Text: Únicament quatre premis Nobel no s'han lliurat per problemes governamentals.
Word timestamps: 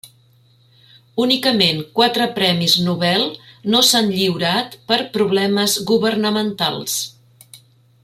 Únicament 1.25 1.83
quatre 1.99 2.27
premis 2.39 2.73
Nobel 2.87 3.27
no 3.75 3.83
s'han 3.91 4.11
lliurat 4.17 4.81
per 4.89 5.01
problemes 5.19 5.81
governamentals. 5.95 7.01